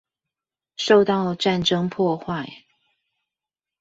[0.77, 2.49] 受到戰爭破壞